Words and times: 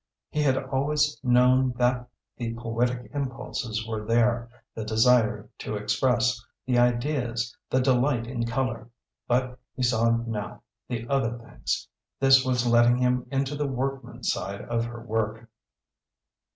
He 0.31 0.41
had 0.41 0.57
always 0.57 1.19
known 1.23 1.73
that 1.77 2.09
the 2.35 2.55
poetic 2.55 3.11
impulses 3.13 3.87
were 3.87 4.03
there, 4.03 4.49
the 4.73 4.83
desire 4.83 5.47
to 5.59 5.75
express, 5.75 6.43
the 6.65 6.79
ideas, 6.79 7.55
the 7.69 7.79
delight 7.81 8.25
in 8.25 8.47
colour, 8.47 8.89
but 9.27 9.59
he 9.75 9.83
saw 9.83 10.09
now 10.09 10.63
the 10.87 11.07
other 11.07 11.37
things; 11.37 11.87
this 12.19 12.43
was 12.43 12.65
letting 12.65 12.97
him 12.97 13.27
into 13.29 13.55
the 13.55 13.67
workman's 13.67 14.31
side 14.31 14.61
of 14.63 14.85
her 14.85 15.03
work. 15.03 15.47